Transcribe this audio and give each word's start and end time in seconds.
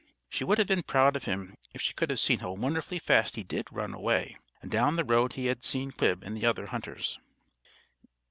She 0.31 0.43
would 0.43 0.57
have 0.57 0.65
been 0.65 0.81
proud 0.81 1.15
of 1.15 1.25
him 1.25 1.55
if 1.75 1.81
she 1.83 1.93
could 1.93 2.09
have 2.09 2.19
seen 2.19 2.39
how 2.39 2.53
wonderfully 2.53 2.97
fast 2.97 3.35
he 3.35 3.43
did 3.43 3.67
run 3.71 3.93
away, 3.93 4.35
down 4.67 4.95
the 4.95 5.03
road 5.03 5.33
he 5.33 5.45
had 5.45 5.63
seen 5.63 5.91
Quib 5.91 6.23
and 6.23 6.35
the 6.35 6.43
other 6.43 6.65
hunters. 6.65 7.19